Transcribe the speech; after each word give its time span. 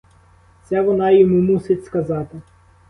Це 0.63 0.81
вона 0.81 1.11
йому 1.11 1.41
мусить 1.41 1.85
сказати. 1.85 2.41